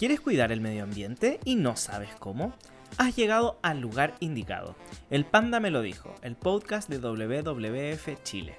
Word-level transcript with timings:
¿Quieres 0.00 0.22
cuidar 0.22 0.50
el 0.50 0.62
medio 0.62 0.84
ambiente 0.84 1.40
y 1.44 1.56
no 1.56 1.76
sabes 1.76 2.08
cómo? 2.18 2.54
Has 2.96 3.14
llegado 3.16 3.58
al 3.60 3.82
lugar 3.82 4.14
indicado. 4.20 4.74
El 5.10 5.26
Panda 5.26 5.60
me 5.60 5.70
lo 5.70 5.82
dijo, 5.82 6.14
el 6.22 6.36
podcast 6.36 6.88
de 6.88 6.96
WWF 6.96 8.22
Chile. 8.22 8.54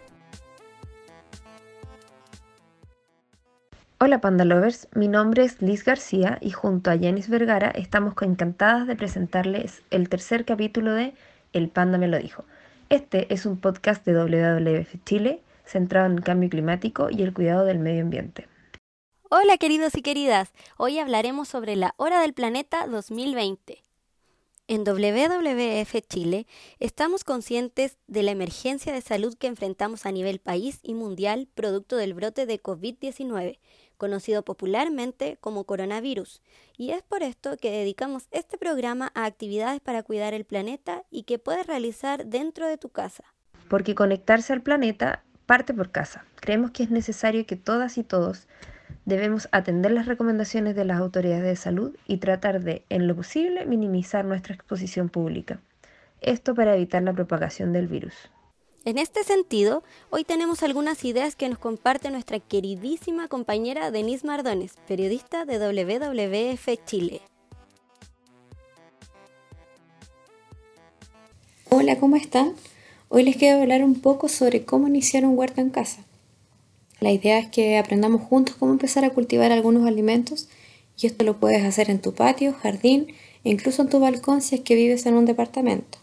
Hola 3.99 4.21
Panda 4.21 4.45
Lovers, 4.45 4.87
mi 4.93 5.07
nombre 5.07 5.43
es 5.43 5.63
Liz 5.63 5.83
García 5.83 6.37
y 6.41 6.51
junto 6.51 6.91
a 6.91 6.99
Janis 6.99 7.27
Vergara 7.27 7.71
estamos 7.71 8.13
encantadas 8.21 8.85
de 8.85 8.95
presentarles 8.95 9.81
el 9.89 10.09
tercer 10.09 10.45
capítulo 10.45 10.93
de 10.93 11.15
El 11.53 11.69
Panda 11.69 11.97
me 11.97 12.07
lo 12.07 12.19
dijo. 12.19 12.45
Este 12.89 13.33
es 13.33 13.47
un 13.47 13.57
podcast 13.57 14.05
de 14.05 14.13
WWF 14.13 15.03
Chile 15.05 15.41
centrado 15.65 16.05
en 16.05 16.19
el 16.19 16.23
cambio 16.23 16.51
climático 16.51 17.07
y 17.09 17.23
el 17.23 17.33
cuidado 17.33 17.65
del 17.65 17.79
medio 17.79 18.03
ambiente. 18.03 18.50
Hola 19.33 19.57
queridos 19.57 19.95
y 19.95 20.01
queridas, 20.01 20.51
hoy 20.75 20.99
hablaremos 20.99 21.47
sobre 21.47 21.77
la 21.77 21.93
Hora 21.95 22.19
del 22.19 22.33
Planeta 22.33 22.85
2020. 22.85 23.81
En 24.67 24.83
WWF 24.83 25.95
Chile 26.05 26.47
estamos 26.81 27.23
conscientes 27.23 27.95
de 28.07 28.23
la 28.23 28.31
emergencia 28.31 28.91
de 28.91 28.99
salud 28.99 29.37
que 29.37 29.47
enfrentamos 29.47 30.05
a 30.05 30.11
nivel 30.11 30.39
país 30.39 30.81
y 30.83 30.95
mundial 30.95 31.47
producto 31.55 31.95
del 31.95 32.13
brote 32.13 32.45
de 32.45 32.61
COVID-19, 32.61 33.59
conocido 33.95 34.43
popularmente 34.43 35.37
como 35.39 35.63
coronavirus, 35.63 36.41
y 36.75 36.89
es 36.91 37.01
por 37.01 37.23
esto 37.23 37.55
que 37.55 37.71
dedicamos 37.71 38.27
este 38.31 38.57
programa 38.57 39.13
a 39.15 39.23
actividades 39.23 39.79
para 39.79 40.03
cuidar 40.03 40.33
el 40.33 40.43
planeta 40.43 41.03
y 41.09 41.23
que 41.23 41.39
puedes 41.39 41.67
realizar 41.67 42.25
dentro 42.25 42.67
de 42.67 42.77
tu 42.77 42.89
casa. 42.89 43.23
Porque 43.69 43.95
conectarse 43.95 44.51
al 44.51 44.61
planeta 44.61 45.23
parte 45.45 45.73
por 45.73 45.89
casa. 45.89 46.25
Creemos 46.35 46.71
que 46.71 46.83
es 46.83 46.91
necesario 46.91 47.45
que 47.45 47.55
todas 47.55 47.97
y 47.97 48.03
todos 48.03 48.49
Debemos 49.05 49.49
atender 49.51 49.91
las 49.91 50.05
recomendaciones 50.05 50.75
de 50.75 50.85
las 50.85 50.99
autoridades 50.99 51.43
de 51.43 51.55
salud 51.55 51.95
y 52.07 52.17
tratar 52.17 52.61
de, 52.61 52.85
en 52.89 53.07
lo 53.07 53.15
posible, 53.15 53.65
minimizar 53.65 54.25
nuestra 54.25 54.53
exposición 54.53 55.09
pública. 55.09 55.59
Esto 56.21 56.53
para 56.53 56.75
evitar 56.75 57.01
la 57.01 57.13
propagación 57.13 57.73
del 57.73 57.87
virus. 57.87 58.13
En 58.85 58.97
este 58.97 59.23
sentido, 59.23 59.83
hoy 60.09 60.23
tenemos 60.23 60.63
algunas 60.63 61.03
ideas 61.03 61.35
que 61.35 61.49
nos 61.49 61.57
comparte 61.57 62.09
nuestra 62.11 62.39
queridísima 62.39 63.27
compañera 63.27 63.91
Denise 63.91 64.25
Mardones, 64.25 64.75
periodista 64.87 65.45
de 65.45 65.57
WWF 65.57 66.85
Chile. 66.85 67.21
Hola, 71.69 71.97
¿cómo 71.99 72.15
están? 72.15 72.53
Hoy 73.09 73.23
les 73.23 73.37
quiero 73.37 73.61
hablar 73.61 73.83
un 73.83 73.99
poco 74.01 74.29
sobre 74.29 74.65
cómo 74.65 74.87
iniciar 74.87 75.25
un 75.25 75.37
huerto 75.37 75.61
en 75.61 75.69
casa. 75.69 76.03
La 77.01 77.11
idea 77.11 77.39
es 77.39 77.47
que 77.47 77.79
aprendamos 77.79 78.21
juntos 78.21 78.55
cómo 78.59 78.71
empezar 78.71 79.03
a 79.05 79.09
cultivar 79.09 79.51
algunos 79.51 79.87
alimentos 79.87 80.49
y 81.01 81.07
esto 81.07 81.25
lo 81.25 81.39
puedes 81.39 81.63
hacer 81.63 81.89
en 81.89 81.99
tu 81.99 82.13
patio, 82.13 82.53
jardín 82.53 83.07
e 83.43 83.49
incluso 83.49 83.81
en 83.81 83.89
tu 83.89 83.99
balcón 83.99 84.41
si 84.41 84.53
es 84.53 84.61
que 84.61 84.75
vives 84.75 85.07
en 85.07 85.15
un 85.15 85.25
departamento. 85.25 85.97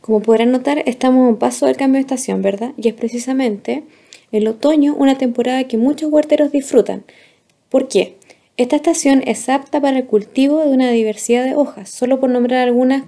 Como 0.00 0.22
podrán 0.22 0.52
notar, 0.52 0.82
estamos 0.86 1.26
a 1.26 1.28
un 1.28 1.36
paso 1.36 1.66
del 1.66 1.76
cambio 1.76 1.98
de 1.98 2.00
estación, 2.00 2.40
¿verdad? 2.40 2.72
Y 2.78 2.88
es 2.88 2.94
precisamente 2.94 3.84
el 4.32 4.48
otoño 4.48 4.94
una 4.94 5.18
temporada 5.18 5.64
que 5.64 5.76
muchos 5.76 6.10
huerteros 6.10 6.50
disfrutan. 6.50 7.04
¿Por 7.68 7.86
qué? 7.86 8.16
Esta 8.56 8.76
estación 8.76 9.22
es 9.26 9.50
apta 9.50 9.82
para 9.82 9.98
el 9.98 10.06
cultivo 10.06 10.60
de 10.60 10.68
una 10.68 10.90
diversidad 10.90 11.44
de 11.44 11.54
hojas, 11.54 11.90
solo 11.90 12.20
por 12.20 12.30
nombrar 12.30 12.66
algunas, 12.66 13.04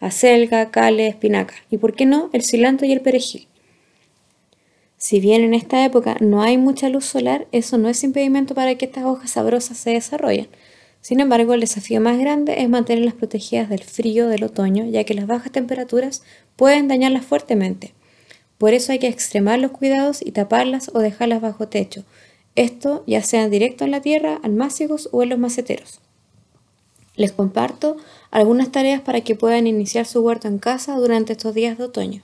acelga, 0.00 0.72
cale, 0.72 1.06
espinaca 1.06 1.54
y, 1.70 1.78
por 1.78 1.94
qué 1.94 2.06
no, 2.06 2.28
el 2.32 2.42
cilantro 2.42 2.88
y 2.88 2.92
el 2.92 3.02
perejil. 3.02 3.47
Si 4.98 5.20
bien 5.20 5.44
en 5.44 5.54
esta 5.54 5.84
época 5.84 6.16
no 6.20 6.42
hay 6.42 6.58
mucha 6.58 6.88
luz 6.88 7.04
solar, 7.04 7.46
eso 7.52 7.78
no 7.78 7.88
es 7.88 8.02
impedimento 8.02 8.56
para 8.56 8.74
que 8.74 8.86
estas 8.86 9.04
hojas 9.04 9.30
sabrosas 9.30 9.78
se 9.78 9.90
desarrollen. 9.90 10.48
Sin 11.00 11.20
embargo, 11.20 11.54
el 11.54 11.60
desafío 11.60 12.00
más 12.00 12.18
grande 12.18 12.60
es 12.60 12.68
mantenerlas 12.68 13.14
protegidas 13.14 13.68
del 13.68 13.84
frío 13.84 14.26
del 14.26 14.42
otoño, 14.42 14.84
ya 14.86 15.04
que 15.04 15.14
las 15.14 15.28
bajas 15.28 15.52
temperaturas 15.52 16.24
pueden 16.56 16.88
dañarlas 16.88 17.24
fuertemente. 17.24 17.94
Por 18.58 18.74
eso 18.74 18.90
hay 18.90 18.98
que 18.98 19.06
extremar 19.06 19.60
los 19.60 19.70
cuidados 19.70 20.20
y 20.20 20.32
taparlas 20.32 20.90
o 20.92 20.98
dejarlas 20.98 21.40
bajo 21.40 21.68
techo. 21.68 22.04
Esto 22.56 23.04
ya 23.06 23.22
sea 23.22 23.48
directo 23.48 23.84
en 23.84 23.92
la 23.92 24.00
tierra, 24.00 24.40
almácigos 24.42 25.08
o 25.12 25.22
en 25.22 25.28
los 25.28 25.38
maceteros. 25.38 26.00
Les 27.14 27.30
comparto 27.30 27.96
algunas 28.32 28.72
tareas 28.72 29.00
para 29.00 29.20
que 29.20 29.36
puedan 29.36 29.68
iniciar 29.68 30.06
su 30.06 30.22
huerto 30.22 30.48
en 30.48 30.58
casa 30.58 30.96
durante 30.96 31.34
estos 31.34 31.54
días 31.54 31.78
de 31.78 31.84
otoño. 31.84 32.22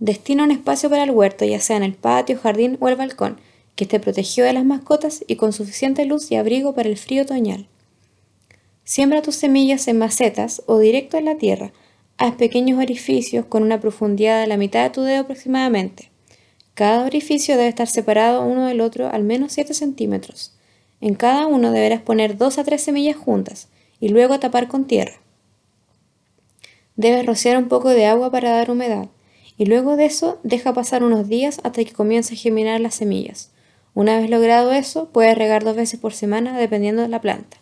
Destina 0.00 0.44
un 0.44 0.52
espacio 0.52 0.88
para 0.88 1.02
el 1.02 1.10
huerto, 1.10 1.44
ya 1.44 1.58
sea 1.58 1.76
en 1.76 1.82
el 1.82 1.94
patio, 1.94 2.38
jardín 2.38 2.76
o 2.80 2.88
el 2.88 2.94
balcón, 2.94 3.40
que 3.74 3.84
esté 3.84 3.98
protegido 3.98 4.46
de 4.46 4.52
las 4.52 4.64
mascotas 4.64 5.24
y 5.26 5.34
con 5.36 5.52
suficiente 5.52 6.04
luz 6.04 6.30
y 6.30 6.36
abrigo 6.36 6.72
para 6.72 6.88
el 6.88 6.96
frío 6.96 7.22
otoñal. 7.22 7.66
Siembra 8.84 9.22
tus 9.22 9.34
semillas 9.34 9.88
en 9.88 9.98
macetas 9.98 10.62
o 10.66 10.78
directo 10.78 11.16
en 11.16 11.24
la 11.24 11.36
tierra. 11.36 11.72
Haz 12.16 12.36
pequeños 12.36 12.78
orificios 12.78 13.46
con 13.46 13.64
una 13.64 13.80
profundidad 13.80 14.40
de 14.40 14.46
la 14.46 14.56
mitad 14.56 14.84
de 14.84 14.90
tu 14.90 15.02
dedo 15.02 15.22
aproximadamente. 15.22 16.10
Cada 16.74 17.04
orificio 17.04 17.56
debe 17.56 17.68
estar 17.68 17.88
separado 17.88 18.44
uno 18.44 18.66
del 18.66 18.80
otro 18.80 19.10
al 19.10 19.24
menos 19.24 19.52
7 19.52 19.74
centímetros. 19.74 20.54
En 21.00 21.14
cada 21.14 21.46
uno 21.46 21.72
deberás 21.72 22.02
poner 22.02 22.36
2 22.36 22.58
a 22.58 22.64
3 22.64 22.80
semillas 22.80 23.16
juntas 23.16 23.68
y 23.98 24.10
luego 24.10 24.38
tapar 24.38 24.68
con 24.68 24.86
tierra. 24.86 25.20
Debes 26.94 27.26
rociar 27.26 27.58
un 27.58 27.68
poco 27.68 27.90
de 27.90 28.06
agua 28.06 28.30
para 28.30 28.52
dar 28.52 28.70
humedad 28.70 29.08
y 29.58 29.66
luego 29.66 29.96
de 29.96 30.06
eso 30.06 30.38
deja 30.44 30.72
pasar 30.72 31.02
unos 31.02 31.28
días 31.28 31.60
hasta 31.64 31.84
que 31.84 31.92
comience 31.92 32.34
a 32.34 32.36
germinar 32.38 32.80
las 32.80 32.94
semillas. 32.94 33.50
Una 33.92 34.16
vez 34.18 34.30
logrado 34.30 34.72
eso, 34.72 35.10
puedes 35.10 35.36
regar 35.36 35.64
dos 35.64 35.74
veces 35.74 35.98
por 35.98 36.14
semana 36.14 36.56
dependiendo 36.56 37.02
de 37.02 37.08
la 37.08 37.20
planta. 37.20 37.58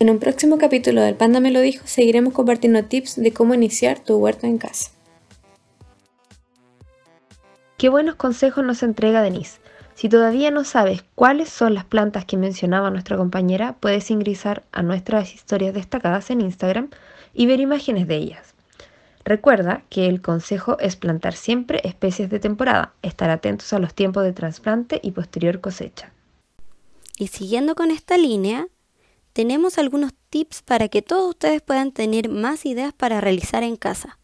En 0.00 0.08
un 0.08 0.18
próximo 0.18 0.56
capítulo 0.58 1.02
del 1.02 1.16
Panda 1.16 1.38
me 1.38 1.50
lo 1.50 1.60
dijo, 1.60 1.86
seguiremos 1.86 2.32
compartiendo 2.32 2.84
tips 2.84 3.16
de 3.16 3.32
cómo 3.32 3.52
iniciar 3.52 3.98
tu 3.98 4.16
huerto 4.16 4.46
en 4.46 4.56
casa. 4.56 4.90
Qué 7.76 7.90
buenos 7.90 8.14
consejos 8.14 8.64
nos 8.64 8.82
entrega 8.82 9.22
Denise. 9.22 9.60
Si 9.94 10.08
todavía 10.08 10.50
no 10.50 10.64
sabes 10.64 11.04
cuáles 11.14 11.48
son 11.48 11.74
las 11.74 11.84
plantas 11.84 12.24
que 12.24 12.36
mencionaba 12.36 12.90
nuestra 12.90 13.16
compañera, 13.16 13.76
puedes 13.80 14.10
ingresar 14.10 14.62
a 14.72 14.82
nuestras 14.82 15.34
historias 15.34 15.74
destacadas 15.74 16.30
en 16.30 16.40
Instagram 16.40 16.90
y 17.34 17.46
ver 17.46 17.60
imágenes 17.60 18.06
de 18.06 18.16
ellas. 18.16 18.54
Recuerda 19.28 19.82
que 19.90 20.06
el 20.06 20.22
consejo 20.22 20.78
es 20.78 20.96
plantar 20.96 21.34
siempre 21.34 21.82
especies 21.84 22.30
de 22.30 22.40
temporada, 22.40 22.94
estar 23.02 23.28
atentos 23.28 23.74
a 23.74 23.78
los 23.78 23.92
tiempos 23.92 24.24
de 24.24 24.32
trasplante 24.32 25.00
y 25.02 25.10
posterior 25.10 25.60
cosecha. 25.60 26.12
Y 27.18 27.26
siguiendo 27.26 27.74
con 27.74 27.90
esta 27.90 28.16
línea, 28.16 28.68
tenemos 29.34 29.76
algunos 29.76 30.14
tips 30.30 30.62
para 30.62 30.88
que 30.88 31.02
todos 31.02 31.28
ustedes 31.28 31.60
puedan 31.60 31.92
tener 31.92 32.30
más 32.30 32.64
ideas 32.64 32.94
para 32.94 33.20
realizar 33.20 33.62
en 33.64 33.76
casa. 33.76 34.18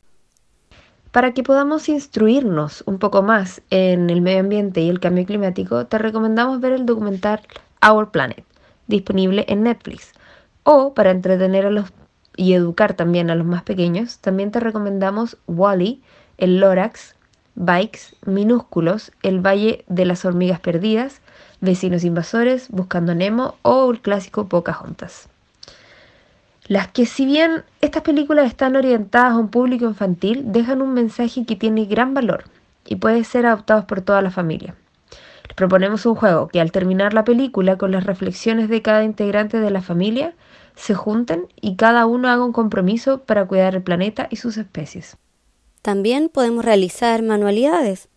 Para 1.10 1.34
que 1.34 1.42
podamos 1.42 1.90
instruirnos 1.90 2.82
un 2.86 2.98
poco 2.98 3.22
más 3.22 3.60
en 3.68 4.08
el 4.08 4.22
medio 4.22 4.40
ambiente 4.40 4.80
y 4.80 4.88
el 4.88 5.00
cambio 5.00 5.26
climático, 5.26 5.84
te 5.84 5.98
recomendamos 5.98 6.60
ver 6.60 6.72
el 6.72 6.86
documental 6.86 7.42
Our 7.86 8.10
Planet, 8.10 8.42
disponible 8.86 9.44
en 9.48 9.64
Netflix, 9.64 10.12
o 10.62 10.94
para 10.94 11.10
entretener 11.10 11.66
a 11.66 11.70
los 11.70 11.92
y 12.36 12.54
educar 12.54 12.94
también 12.94 13.30
a 13.30 13.34
los 13.34 13.46
más 13.46 13.62
pequeños, 13.62 14.18
también 14.18 14.50
te 14.50 14.60
recomendamos 14.60 15.36
Wally, 15.46 16.02
el 16.38 16.60
Lorax, 16.60 17.14
Bikes, 17.54 18.16
Minúsculos, 18.26 19.12
El 19.22 19.40
Valle 19.40 19.84
de 19.88 20.04
las 20.04 20.24
Hormigas 20.24 20.60
Perdidas, 20.60 21.20
Vecinos 21.60 22.04
Invasores, 22.04 22.68
Buscando 22.68 23.14
Nemo 23.14 23.56
o 23.62 23.90
el 23.90 24.00
clásico 24.00 24.48
Pocahontas. 24.48 25.28
Las 26.66 26.88
que 26.88 27.06
si 27.06 27.26
bien 27.26 27.62
estas 27.80 28.02
películas 28.02 28.46
están 28.46 28.74
orientadas 28.74 29.32
a 29.32 29.36
un 29.36 29.48
público 29.48 29.84
infantil, 29.84 30.44
dejan 30.46 30.80
un 30.80 30.94
mensaje 30.94 31.44
que 31.44 31.56
tiene 31.56 31.84
gran 31.84 32.14
valor 32.14 32.44
y 32.86 32.96
puede 32.96 33.22
ser 33.24 33.46
adoptado 33.46 33.86
por 33.86 34.00
toda 34.00 34.22
la 34.22 34.30
familia. 34.30 34.74
Les 35.46 35.54
proponemos 35.54 36.06
un 36.06 36.14
juego 36.14 36.48
que 36.48 36.60
al 36.60 36.72
terminar 36.72 37.12
la 37.12 37.24
película 37.24 37.76
con 37.76 37.92
las 37.92 38.04
reflexiones 38.04 38.68
de 38.68 38.80
cada 38.80 39.04
integrante 39.04 39.60
de 39.60 39.70
la 39.70 39.82
familia, 39.82 40.34
se 40.76 40.94
junten 40.94 41.46
y 41.60 41.76
cada 41.76 42.06
uno 42.06 42.28
haga 42.28 42.44
un 42.44 42.52
compromiso 42.52 43.22
para 43.22 43.46
cuidar 43.46 43.74
el 43.74 43.82
planeta 43.82 44.26
y 44.30 44.36
sus 44.36 44.56
especies. 44.56 45.16
También 45.82 46.28
podemos 46.28 46.64
realizar 46.64 47.22
manualidades. 47.22 48.08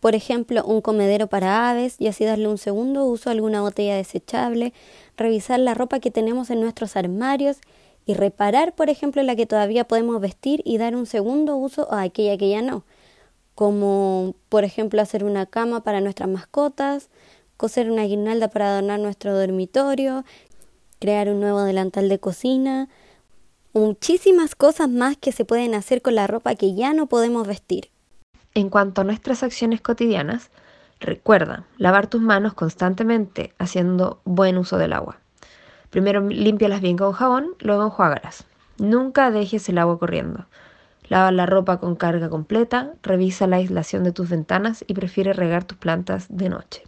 Por 0.00 0.14
ejemplo, 0.14 0.64
un 0.64 0.80
comedero 0.80 1.28
para 1.28 1.70
aves 1.70 1.96
y 1.98 2.08
así 2.08 2.24
darle 2.24 2.48
un 2.48 2.58
segundo 2.58 3.04
uso 3.04 3.28
a 3.28 3.32
alguna 3.32 3.60
botella 3.60 3.96
desechable, 3.96 4.72
revisar 5.16 5.60
la 5.60 5.74
ropa 5.74 6.00
que 6.00 6.10
tenemos 6.10 6.50
en 6.50 6.60
nuestros 6.60 6.96
armarios 6.96 7.58
y 8.04 8.14
reparar, 8.14 8.74
por 8.74 8.90
ejemplo, 8.90 9.22
la 9.22 9.36
que 9.36 9.46
todavía 9.46 9.84
podemos 9.84 10.20
vestir 10.20 10.60
y 10.64 10.78
dar 10.78 10.96
un 10.96 11.06
segundo 11.06 11.56
uso 11.56 11.92
a 11.92 12.02
aquella 12.02 12.36
que 12.36 12.50
ya 12.50 12.62
no, 12.62 12.84
como 13.54 14.34
por 14.48 14.64
ejemplo 14.64 15.00
hacer 15.00 15.24
una 15.24 15.46
cama 15.46 15.84
para 15.84 16.00
nuestras 16.00 16.28
mascotas, 16.28 17.08
coser 17.56 17.90
una 17.90 18.04
guirnalda 18.04 18.48
para 18.48 18.72
adornar 18.72 18.98
nuestro 18.98 19.38
dormitorio, 19.38 20.24
crear 21.02 21.28
un 21.28 21.40
nuevo 21.40 21.62
delantal 21.62 22.08
de 22.08 22.18
cocina, 22.18 22.88
muchísimas 23.74 24.54
cosas 24.54 24.88
más 24.88 25.18
que 25.18 25.32
se 25.32 25.44
pueden 25.44 25.74
hacer 25.74 26.00
con 26.00 26.14
la 26.14 26.26
ropa 26.26 26.54
que 26.54 26.74
ya 26.74 26.94
no 26.94 27.06
podemos 27.06 27.46
vestir. 27.46 27.90
En 28.54 28.70
cuanto 28.70 29.00
a 29.02 29.04
nuestras 29.04 29.42
acciones 29.42 29.80
cotidianas, 29.80 30.50
Recuerda, 31.02 31.64
lavar 31.78 32.06
tus 32.06 32.20
manos 32.20 32.54
constantemente 32.54 33.52
haciendo 33.58 34.20
buen 34.24 34.56
uso 34.56 34.78
del 34.78 34.92
agua. 34.92 35.18
Primero 35.90 36.20
límpialas 36.20 36.80
bien 36.80 36.96
con 36.96 37.10
jabón, 37.10 37.56
luego 37.58 37.82
enjuágalas. 37.82 38.44
Nunca 38.78 39.32
dejes 39.32 39.68
el 39.68 39.78
agua 39.78 39.98
corriendo. 39.98 40.46
Lava 41.08 41.32
la 41.32 41.44
ropa 41.44 41.80
con 41.80 41.96
carga 41.96 42.30
completa, 42.30 42.92
revisa 43.02 43.48
la 43.48 43.56
aislación 43.56 44.04
de 44.04 44.12
tus 44.12 44.30
ventanas 44.30 44.84
y 44.86 44.94
prefiere 44.94 45.32
regar 45.32 45.64
tus 45.64 45.76
plantas 45.76 46.26
de 46.28 46.48
noche. 46.50 46.84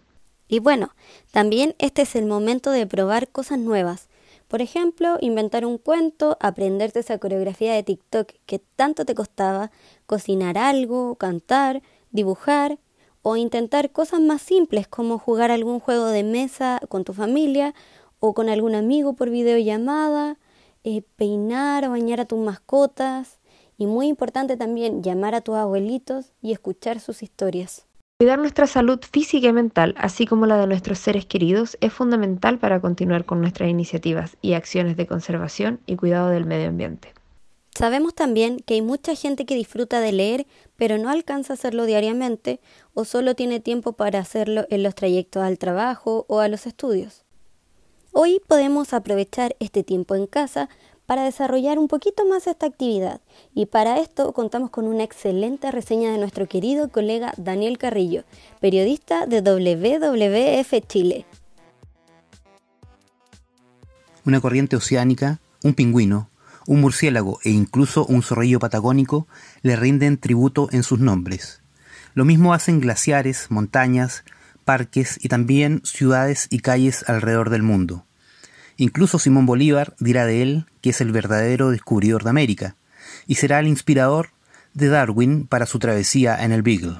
Y 0.49 0.59
bueno, 0.59 0.91
también 1.33 1.75
este 1.79 2.03
es 2.03 2.17
el 2.17 2.27
momento 2.27 2.71
de 2.71 2.87
probar 2.87 3.29
cosas 3.29 3.59
nuevas. 3.59 4.09
Por 4.49 4.61
ejemplo, 4.61 5.17
inventar 5.21 5.65
un 5.65 5.79
cuento, 5.79 6.37
aprenderte 6.41 7.01
esa 7.01 7.19
coreografía 7.19 7.75
de 7.75 7.83
TikTok 7.83 8.33
que 8.47 8.59
tanto 8.77 9.05
te 9.05 9.15
costaba, 9.15 9.71
cocinar 10.07 10.59
algo, 10.59 11.17
cantar, 11.17 11.83
dibujar 12.13 12.79
o 13.23 13.37
intentar 13.37 13.91
cosas 13.91 14.21
más 14.21 14.43
simples 14.43 14.87
como 14.87 15.19
jugar 15.19 15.51
algún 15.51 15.81
juego 15.81 16.07
de 16.07 16.23
mesa 16.23 16.81
con 16.89 17.05
tu 17.05 17.15
familia 17.15 17.75
o 18.21 18.35
con 18.35 18.49
algún 18.49 18.75
amigo 18.75 19.15
por 19.15 19.31
videollamada, 19.31 20.39
eh, 20.85 21.03
peinar 21.17 21.87
o 21.87 21.91
bañar 21.91 22.21
a 22.21 22.27
tus 22.27 22.39
mascotas 22.39 23.39
y 23.79 23.87
muy 23.87 24.09
importante 24.09 24.57
también 24.57 25.03
llamar 25.03 25.35
a 25.35 25.41
tus 25.41 25.57
abuelitos 25.57 26.33
y 26.43 26.53
escuchar 26.53 27.01
sus 27.01 27.23
historias. 27.23 27.87
Cuidar 28.25 28.39
nuestra 28.39 28.67
salud 28.67 29.01
física 29.03 29.49
y 29.49 29.53
mental, 29.53 29.95
así 29.99 30.27
como 30.27 30.47
la 30.47 30.57
de 30.57 30.67
nuestros 30.67 30.99
seres 30.99 31.27
queridos, 31.27 31.77
es 31.83 31.93
fundamental 31.93 32.59
para 32.59 32.81
continuar 32.81 33.27
con 33.27 33.43
nuestras 33.43 33.69
iniciativas 33.69 34.39
y 34.41 34.55
acciones 34.55 34.97
de 34.97 35.07
conservación 35.07 35.79
y 35.85 35.97
cuidado 35.97 36.31
del 36.31 36.47
medio 36.47 36.69
ambiente. 36.69 37.13
Sabemos 37.75 38.15
también 38.15 38.61
que 38.61 38.73
hay 38.73 38.81
mucha 38.81 39.15
gente 39.15 39.45
que 39.45 39.55
disfruta 39.55 40.01
de 40.01 40.13
leer, 40.13 40.47
pero 40.77 40.97
no 40.97 41.11
alcanza 41.11 41.53
a 41.53 41.57
hacerlo 41.57 41.85
diariamente 41.85 42.61
o 42.95 43.05
solo 43.05 43.35
tiene 43.35 43.61
tiempo 43.61 43.93
para 43.93 44.21
hacerlo 44.21 44.65
en 44.71 44.83
los 44.83 44.95
trayectos 44.95 45.43
al 45.43 45.59
trabajo 45.59 46.25
o 46.27 46.41
a 46.41 46.49
los 46.49 46.67
estudios. 46.67 47.25
Hoy 48.13 48.41
podemos 48.49 48.95
aprovechar 48.95 49.55
este 49.61 49.83
tiempo 49.83 50.15
en 50.15 50.27
casa 50.27 50.71
para 51.07 51.25
desarrollar 51.25 51.79
un 51.79 51.89
poquito 51.89 52.27
más 52.27 52.47
esta 52.47 52.67
actividad 52.67 53.21
y 53.55 53.67
para 53.67 53.99
esto 53.99 54.33
contamos 54.33 54.71
con 54.71 54.87
una 54.87 55.05
excelente 55.05 55.71
reseña 55.71 56.13
de 56.13 56.19
nuestro 56.19 56.49
querido 56.49 56.89
colega 56.89 57.35
Daniel 57.37 57.79
Carrillo, 57.79 58.25
periodista 58.61 59.27
de 59.27 59.41
WWF 59.41 60.87
Chile. 60.87 61.27
Una 64.25 64.41
corriente 64.41 64.77
oceánica, 64.77 65.41
un 65.63 65.75
pingüino, 65.75 66.31
un 66.67 66.81
murciélago 66.81 67.41
e 67.45 67.51
incluso 67.51 68.07
un 68.07 68.23
zorrillo 68.23 68.59
patagónico 68.59 69.27
le 69.63 69.77
rinden 69.77 70.19
tributo 70.19 70.69
en 70.73 70.83
sus 70.83 70.99
nombres. 70.99 71.63
Lo 72.15 72.25
mismo 72.25 72.55
hacen 72.55 72.81
glaciares, 72.81 73.51
montañas, 73.51 74.25
parques 74.65 75.19
y 75.23 75.29
también 75.29 75.83
ciudades 75.85 76.47
y 76.51 76.61
calles 76.61 77.05
alrededor 77.09 77.51
del 77.51 77.63
mundo. 77.63 78.07
Incluso 78.77 79.19
Simón 79.19 79.47
Bolívar 79.47 79.95
dirá 79.99 80.27
de 80.27 80.43
él 80.43 80.67
que 80.81 80.91
es 80.91 81.01
el 81.01 81.13
verdadero 81.13 81.71
descubridor 81.71 82.25
de 82.25 82.31
América, 82.31 82.77
y 83.27 83.37
será 83.37 83.61
el 83.61 83.69
inspirador 83.69 84.31
de 84.73 84.89
Darwin 84.89 85.47
para 85.47 85.67
su 85.67 85.79
travesía 85.79 86.43
en 86.43 86.53
el 86.53 86.63
Beagle. 86.63 86.99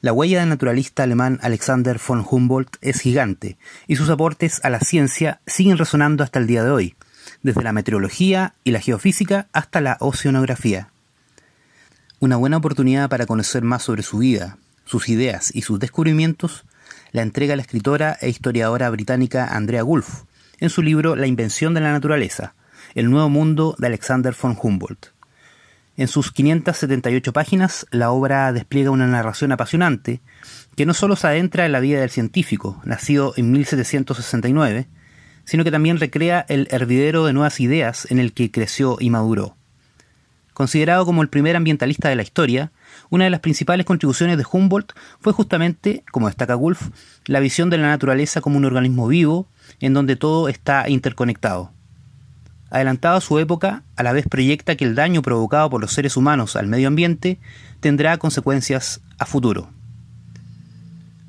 La 0.00 0.14
huella 0.14 0.40
del 0.40 0.48
naturalista 0.48 1.02
alemán 1.02 1.38
Alexander 1.42 2.00
von 2.06 2.24
Humboldt 2.28 2.76
es 2.80 3.00
gigante, 3.00 3.58
y 3.86 3.96
sus 3.96 4.08
aportes 4.08 4.60
a 4.64 4.70
la 4.70 4.80
ciencia 4.80 5.40
siguen 5.46 5.76
resonando 5.76 6.24
hasta 6.24 6.38
el 6.38 6.46
día 6.46 6.64
de 6.64 6.70
hoy, 6.70 6.96
desde 7.42 7.62
la 7.62 7.72
meteorología 7.72 8.54
y 8.64 8.70
la 8.70 8.80
geofísica 8.80 9.48
hasta 9.52 9.82
la 9.82 9.98
oceanografía. 10.00 10.88
Una 12.18 12.36
buena 12.36 12.56
oportunidad 12.56 13.10
para 13.10 13.26
conocer 13.26 13.62
más 13.62 13.82
sobre 13.82 14.02
su 14.02 14.18
vida, 14.18 14.56
sus 14.86 15.08
ideas 15.10 15.54
y 15.54 15.62
sus 15.62 15.78
descubrimientos 15.78 16.64
la 17.12 17.22
entrega 17.22 17.56
la 17.56 17.62
escritora 17.62 18.16
e 18.20 18.28
historiadora 18.28 18.88
británica 18.90 19.46
Andrea 19.46 19.82
Gulf 19.82 20.22
en 20.60 20.70
su 20.70 20.82
libro 20.82 21.16
La 21.16 21.26
invención 21.26 21.74
de 21.74 21.80
la 21.80 21.92
naturaleza, 21.92 22.54
el 22.94 23.10
nuevo 23.10 23.28
mundo 23.28 23.74
de 23.78 23.88
Alexander 23.88 24.34
von 24.40 24.56
Humboldt. 24.60 25.08
En 25.96 26.08
sus 26.08 26.32
578 26.32 27.32
páginas, 27.32 27.86
la 27.90 28.10
obra 28.10 28.52
despliega 28.52 28.90
una 28.90 29.06
narración 29.06 29.52
apasionante 29.52 30.20
que 30.76 30.86
no 30.86 30.94
solo 30.94 31.16
se 31.16 31.26
adentra 31.26 31.66
en 31.66 31.72
la 31.72 31.80
vida 31.80 32.00
del 32.00 32.10
científico, 32.10 32.80
nacido 32.84 33.34
en 33.36 33.50
1769, 33.52 34.88
sino 35.44 35.64
que 35.64 35.70
también 35.70 35.98
recrea 35.98 36.46
el 36.48 36.68
hervidero 36.70 37.24
de 37.24 37.32
nuevas 37.32 37.60
ideas 37.60 38.06
en 38.10 38.18
el 38.18 38.32
que 38.32 38.50
creció 38.50 38.96
y 39.00 39.10
maduró. 39.10 39.56
Considerado 40.54 41.06
como 41.06 41.22
el 41.22 41.28
primer 41.28 41.56
ambientalista 41.56 42.08
de 42.08 42.16
la 42.16 42.22
historia, 42.22 42.72
una 43.08 43.24
de 43.24 43.30
las 43.30 43.40
principales 43.40 43.86
contribuciones 43.86 44.36
de 44.36 44.44
Humboldt 44.50 44.92
fue 45.20 45.32
justamente, 45.32 46.04
como 46.10 46.26
destaca 46.26 46.54
Wolf, 46.54 46.90
la 47.26 47.40
visión 47.40 47.70
de 47.70 47.78
la 47.78 47.88
naturaleza 47.88 48.40
como 48.40 48.56
un 48.56 48.64
organismo 48.64 49.06
vivo, 49.06 49.46
en 49.80 49.94
donde 49.94 50.16
todo 50.16 50.48
está 50.48 50.88
interconectado. 50.88 51.72
Adelantado 52.70 53.16
a 53.16 53.20
su 53.20 53.38
época, 53.38 53.82
a 53.96 54.02
la 54.02 54.12
vez 54.12 54.26
proyecta 54.28 54.76
que 54.76 54.84
el 54.84 54.94
daño 54.94 55.22
provocado 55.22 55.70
por 55.70 55.80
los 55.80 55.92
seres 55.92 56.16
humanos 56.16 56.56
al 56.56 56.68
medio 56.68 56.88
ambiente 56.88 57.40
tendrá 57.80 58.16
consecuencias 58.18 59.00
a 59.18 59.26
futuro. 59.26 59.70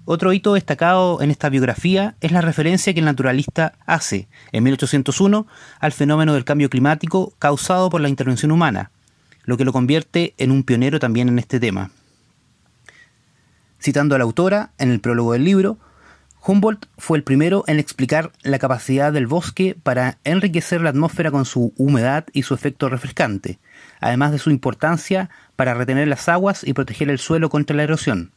Otro 0.05 0.33
hito 0.33 0.55
destacado 0.55 1.21
en 1.21 1.31
esta 1.31 1.49
biografía 1.49 2.15
es 2.21 2.31
la 2.31 2.41
referencia 2.41 2.93
que 2.93 2.99
el 2.99 3.05
naturalista 3.05 3.73
hace, 3.85 4.27
en 4.51 4.63
1801, 4.63 5.47
al 5.79 5.91
fenómeno 5.91 6.33
del 6.33 6.43
cambio 6.43 6.69
climático 6.69 7.33
causado 7.39 7.89
por 7.89 8.01
la 8.01 8.09
intervención 8.09 8.51
humana, 8.51 8.91
lo 9.51 9.57
que 9.57 9.65
lo 9.65 9.73
convierte 9.73 10.33
en 10.37 10.49
un 10.49 10.63
pionero 10.63 10.97
también 10.97 11.27
en 11.27 11.37
este 11.37 11.59
tema. 11.59 11.91
Citando 13.81 14.15
a 14.15 14.17
la 14.17 14.23
autora, 14.23 14.71
en 14.77 14.91
el 14.91 15.01
prólogo 15.01 15.33
del 15.33 15.43
libro, 15.43 15.77
Humboldt 16.41 16.85
fue 16.97 17.17
el 17.17 17.25
primero 17.25 17.65
en 17.67 17.77
explicar 17.77 18.31
la 18.43 18.59
capacidad 18.59 19.11
del 19.11 19.27
bosque 19.27 19.75
para 19.83 20.19
enriquecer 20.23 20.79
la 20.79 20.91
atmósfera 20.91 21.31
con 21.31 21.43
su 21.43 21.73
humedad 21.75 22.27
y 22.31 22.43
su 22.43 22.53
efecto 22.53 22.87
refrescante, 22.87 23.59
además 23.99 24.31
de 24.31 24.39
su 24.39 24.51
importancia 24.51 25.29
para 25.57 25.73
retener 25.73 26.07
las 26.07 26.29
aguas 26.29 26.63
y 26.63 26.71
proteger 26.71 27.09
el 27.09 27.19
suelo 27.19 27.49
contra 27.49 27.75
la 27.75 27.83
erosión. 27.83 28.31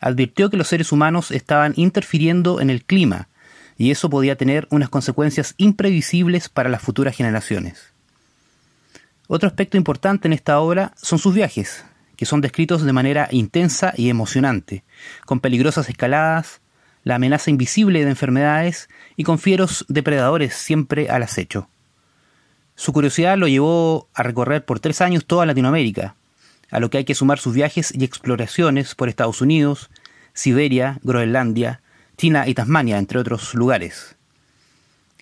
Advirtió 0.00 0.48
que 0.48 0.56
los 0.56 0.68
seres 0.68 0.90
humanos 0.90 1.32
estaban 1.32 1.74
interfiriendo 1.76 2.62
en 2.62 2.70
el 2.70 2.82
clima, 2.82 3.28
y 3.76 3.90
eso 3.90 4.08
podía 4.08 4.36
tener 4.36 4.66
unas 4.70 4.88
consecuencias 4.88 5.52
imprevisibles 5.58 6.48
para 6.48 6.70
las 6.70 6.80
futuras 6.80 7.14
generaciones. 7.14 7.89
Otro 9.32 9.46
aspecto 9.46 9.76
importante 9.76 10.26
en 10.26 10.32
esta 10.32 10.58
obra 10.58 10.92
son 10.96 11.20
sus 11.20 11.32
viajes, 11.32 11.84
que 12.16 12.26
son 12.26 12.40
descritos 12.40 12.82
de 12.82 12.92
manera 12.92 13.28
intensa 13.30 13.94
y 13.96 14.08
emocionante, 14.08 14.82
con 15.24 15.38
peligrosas 15.38 15.88
escaladas, 15.88 16.60
la 17.04 17.14
amenaza 17.14 17.48
invisible 17.48 18.02
de 18.02 18.10
enfermedades 18.10 18.88
y 19.14 19.22
con 19.22 19.38
fieros 19.38 19.86
depredadores 19.88 20.54
siempre 20.54 21.10
al 21.10 21.22
acecho. 21.22 21.68
Su 22.74 22.92
curiosidad 22.92 23.38
lo 23.38 23.46
llevó 23.46 24.08
a 24.14 24.24
recorrer 24.24 24.64
por 24.64 24.80
tres 24.80 25.00
años 25.00 25.24
toda 25.24 25.46
Latinoamérica, 25.46 26.16
a 26.68 26.80
lo 26.80 26.90
que 26.90 26.98
hay 26.98 27.04
que 27.04 27.14
sumar 27.14 27.38
sus 27.38 27.54
viajes 27.54 27.94
y 27.94 28.02
exploraciones 28.02 28.96
por 28.96 29.08
Estados 29.08 29.40
Unidos, 29.40 29.90
Siberia, 30.32 30.98
Groenlandia, 31.04 31.82
China 32.16 32.48
y 32.48 32.54
Tasmania, 32.54 32.98
entre 32.98 33.20
otros 33.20 33.54
lugares. 33.54 34.16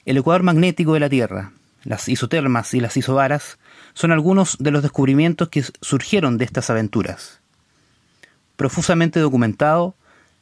El 0.07 0.17
ecuador 0.17 0.45
magnético 0.45 0.95
de 0.95 1.01
la 1.01 1.11
Tierra, 1.11 1.53
las 1.89 2.07
isotermas 2.09 2.75
y 2.75 2.81
las 2.81 2.99
isobaras 2.99 3.59
son 3.95 4.13
algunos 4.13 4.59
de 4.61 4.71
los 4.71 4.83
descubrimientos 4.83 5.49
que 5.49 5.65
surgieron 5.81 6.37
de 6.37 6.45
estas 6.45 6.69
aventuras. 6.69 7.41
Profusamente 8.57 9.21
documentado, 9.21 9.95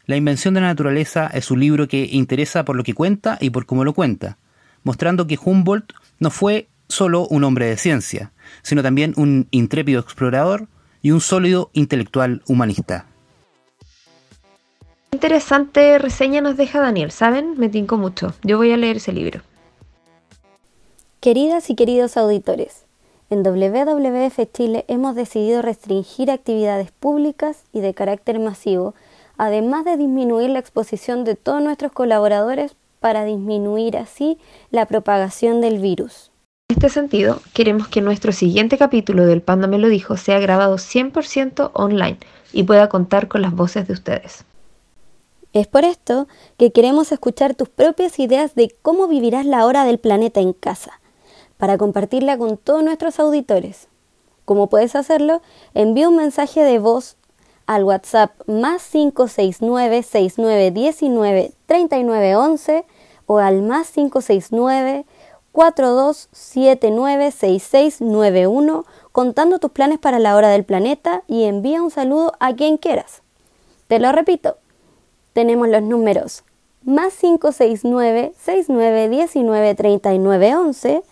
la 0.07 0.17
invención 0.17 0.55
de 0.55 0.61
la 0.61 0.67
naturaleza 0.67 1.29
es 1.33 1.53
un 1.53 1.61
libro 1.61 1.87
que 1.87 2.09
interesa 2.11 2.65
por 2.65 2.75
lo 2.75 2.83
que 2.83 2.95
cuenta 2.95 3.38
y 3.41 3.50
por 3.50 3.65
cómo 3.65 3.85
lo 3.85 3.95
cuenta, 3.95 4.38
mostrando 4.83 5.29
que 5.29 5.38
Humboldt 5.43 5.93
no 6.19 6.31
fue 6.31 6.69
solo 6.88 7.29
un 7.29 7.45
hombre 7.45 7.67
de 7.67 7.76
ciencia, 7.76 8.33
sino 8.62 8.83
también 8.83 9.15
un 9.17 9.47
intrépido 9.53 10.00
explorador 10.00 10.67
y 11.00 11.12
un 11.12 11.21
sólido 11.21 11.71
intelectual 11.75 12.43
humanista. 12.49 13.07
Interesante 15.12 15.99
reseña 15.99 16.41
nos 16.41 16.57
deja 16.57 16.81
Daniel, 16.81 17.12
¿saben? 17.12 17.55
Me 17.57 17.69
tinco 17.69 17.97
mucho. 17.99 18.35
Yo 18.43 18.57
voy 18.57 18.73
a 18.73 18.76
leer 18.76 18.97
ese 18.97 19.12
libro. 19.12 19.43
Queridas 21.21 21.71
y 21.71 21.75
queridos 21.75 22.17
auditores, 22.17 22.85
en 23.31 23.43
WWF 23.43 24.39
Chile 24.53 24.85
hemos 24.87 25.15
decidido 25.17 25.63
restringir 25.63 26.31
actividades 26.31 26.93
públicas 26.93 27.65
y 27.73 27.81
de 27.81 27.95
carácter 27.95 28.39
masivo 28.39 28.95
además 29.39 29.85
de 29.85 29.97
disminuir 29.97 30.51
la 30.51 30.59
exposición 30.59 31.25
de 31.25 31.35
todos 31.35 31.63
nuestros 31.63 31.93
colaboradores 31.93 32.77
para 33.01 33.25
disminuir 33.25 33.97
así 33.97 34.39
la 34.71 34.87
propagación 34.87 35.61
del 35.61 35.79
virus. 35.79 36.31
En 36.69 36.77
este 36.77 36.89
sentido, 36.89 37.41
queremos 37.55 37.89
que 37.89 38.01
nuestro 38.01 38.33
siguiente 38.33 38.77
capítulo 38.79 39.27
del 39.27 39.43
Panda 39.43 39.67
me 39.67 39.79
lo 39.79 39.89
dijo 39.89 40.17
sea 40.17 40.41
grabado 40.41 40.77
100% 40.77 41.71
online 41.75 42.19
y 42.53 42.65
pueda 42.65 42.89
contar 42.89 43.29
con 43.29 43.43
las 43.43 43.55
voces 43.55 43.87
de 43.87 43.93
ustedes. 43.93 44.45
Es 45.53 45.67
por 45.67 45.85
esto 45.85 46.27
que 46.59 46.73
queremos 46.73 47.13
escuchar 47.13 47.55
tus 47.55 47.69
propias 47.69 48.19
ideas 48.19 48.55
de 48.55 48.75
cómo 48.83 49.07
vivirás 49.09 49.47
la 49.47 49.65
hora 49.65 49.85
del 49.85 49.99
planeta 49.99 50.41
en 50.41 50.53
casa, 50.53 51.01
para 51.59 51.79
compartirla 51.79 52.39
con 52.39 52.57
todos 52.57 52.83
nuestros 52.83 53.19
auditores. 53.19 53.89
¿Cómo 54.45 54.69
puedes 54.69 54.95
hacerlo? 54.95 55.43
Envía 55.75 56.09
un 56.09 56.17
mensaje 56.17 56.63
de 56.63 56.79
voz 56.79 57.17
al 57.67 57.85
WhatsApp 57.85 58.31
más 58.47 58.87
569 58.91 60.03
6919 60.03 61.53
3911 61.67 62.85
o 63.27 63.39
al 63.39 63.63
más 63.63 63.91
569 63.91 65.05
4279 65.53 67.31
6691 67.33 68.85
contando 69.11 69.59
tus 69.59 69.71
planes 69.71 69.99
para 69.99 70.19
la 70.19 70.37
hora 70.37 70.51
del 70.51 70.65
planeta 70.65 71.23
y 71.27 71.45
envía 71.45 71.83
un 71.83 71.91
saludo 71.91 72.35
a 72.39 72.55
quien 72.55 72.77
quieras. 72.77 73.23
Te 73.89 73.99
lo 73.99 74.13
repito, 74.13 74.59
tenemos 75.33 75.69
los 75.69 75.83
números 75.83 76.45
más 76.85 77.15
569 77.15 78.33
6919 78.39 79.75
3911 79.75 81.03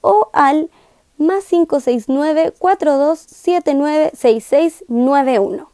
o 0.00 0.30
al 0.32 0.70
más 1.18 1.44
569 1.44 2.54
4279 2.58 4.10
6691. 4.14 5.68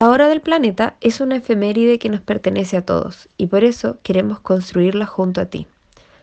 La 0.00 0.10
hora 0.10 0.28
del 0.28 0.42
planeta 0.42 0.96
es 1.00 1.20
una 1.20 1.36
efeméride 1.36 1.98
que 1.98 2.08
nos 2.08 2.20
pertenece 2.20 2.76
a 2.76 2.86
todos 2.86 3.28
y 3.36 3.48
por 3.48 3.64
eso 3.64 3.98
queremos 4.02 4.38
construirla 4.40 5.06
junto 5.06 5.40
a 5.40 5.46
ti. 5.46 5.66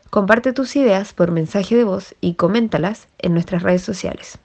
Comparte 0.09 0.53
tus 0.53 0.77
ideas 0.77 1.11
por 1.11 1.31
mensaje 1.31 1.75
de 1.75 1.83
voz 1.83 2.15
y 2.21 2.35
coméntalas 2.35 3.09
en 3.17 3.33
nuestras 3.33 3.63
redes 3.63 3.81
sociales. 3.81 4.37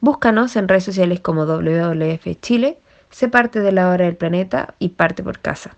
Búscanos 0.00 0.56
en 0.56 0.66
redes 0.66 0.84
sociales 0.84 1.20
como 1.20 1.44
WWF 1.44 2.40
Chile, 2.40 2.78
sé 3.10 3.28
parte 3.28 3.60
de 3.60 3.72
la 3.72 3.90
hora 3.90 4.06
del 4.06 4.16
planeta 4.16 4.74
y 4.78 4.90
parte 4.90 5.22
por 5.22 5.40
casa. 5.40 5.76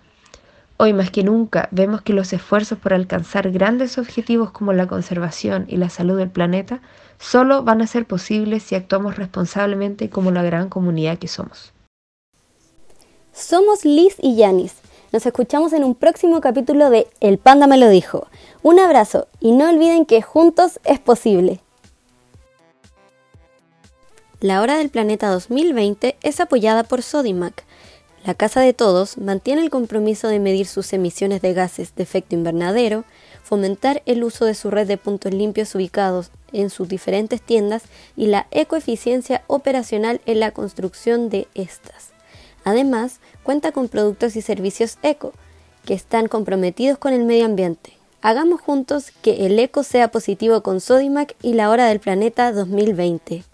Hoy 0.83 0.93
más 0.93 1.11
que 1.11 1.23
nunca 1.23 1.69
vemos 1.69 2.01
que 2.01 2.11
los 2.11 2.33
esfuerzos 2.33 2.79
por 2.79 2.91
alcanzar 2.91 3.51
grandes 3.51 3.99
objetivos 3.99 4.49
como 4.49 4.73
la 4.73 4.87
conservación 4.87 5.65
y 5.67 5.77
la 5.77 5.91
salud 5.91 6.17
del 6.17 6.31
planeta 6.31 6.81
solo 7.19 7.61
van 7.61 7.83
a 7.83 7.85
ser 7.85 8.07
posibles 8.07 8.63
si 8.63 8.73
actuamos 8.73 9.15
responsablemente 9.15 10.09
como 10.09 10.31
la 10.31 10.41
gran 10.41 10.69
comunidad 10.69 11.19
que 11.19 11.27
somos. 11.27 11.71
Somos 13.31 13.85
Liz 13.85 14.15
y 14.17 14.37
Yanis. 14.37 14.73
Nos 15.11 15.23
escuchamos 15.27 15.71
en 15.73 15.83
un 15.83 15.93
próximo 15.93 16.41
capítulo 16.41 16.89
de 16.89 17.05
El 17.19 17.37
Panda 17.37 17.67
me 17.67 17.77
lo 17.77 17.87
dijo. 17.87 18.25
Un 18.63 18.79
abrazo 18.79 19.27
y 19.39 19.51
no 19.51 19.69
olviden 19.69 20.07
que 20.07 20.23
juntos 20.23 20.79
es 20.83 20.99
posible. 20.99 21.59
La 24.39 24.61
Hora 24.61 24.79
del 24.79 24.89
Planeta 24.89 25.29
2020 25.29 26.17
es 26.23 26.39
apoyada 26.39 26.83
por 26.83 27.03
Sodimac. 27.03 27.65
La 28.23 28.35
Casa 28.35 28.61
de 28.61 28.73
Todos 28.73 29.17
mantiene 29.17 29.63
el 29.63 29.71
compromiso 29.71 30.27
de 30.27 30.39
medir 30.39 30.67
sus 30.67 30.93
emisiones 30.93 31.41
de 31.41 31.53
gases 31.53 31.95
de 31.95 32.03
efecto 32.03 32.35
invernadero, 32.35 33.03
fomentar 33.41 34.03
el 34.05 34.23
uso 34.23 34.45
de 34.45 34.53
su 34.53 34.69
red 34.69 34.87
de 34.87 34.97
puntos 34.97 35.33
limpios 35.33 35.73
ubicados 35.73 36.29
en 36.53 36.69
sus 36.69 36.87
diferentes 36.87 37.41
tiendas 37.41 37.81
y 38.15 38.27
la 38.27 38.45
ecoeficiencia 38.51 39.43
operacional 39.47 40.21
en 40.27 40.39
la 40.39 40.51
construcción 40.51 41.29
de 41.29 41.47
estas. 41.55 42.11
Además, 42.63 43.19
cuenta 43.41 43.71
con 43.71 43.87
productos 43.87 44.35
y 44.35 44.43
servicios 44.43 44.99
eco, 45.01 45.33
que 45.83 45.95
están 45.95 46.27
comprometidos 46.27 46.99
con 46.99 47.13
el 47.13 47.23
medio 47.23 47.45
ambiente. 47.45 47.97
Hagamos 48.21 48.61
juntos 48.61 49.11
que 49.23 49.47
el 49.47 49.57
eco 49.57 49.81
sea 49.81 50.11
positivo 50.11 50.61
con 50.61 50.79
Sodimac 50.79 51.35
y 51.41 51.53
la 51.53 51.71
hora 51.71 51.87
del 51.87 51.99
planeta 51.99 52.51
2020. 52.51 53.50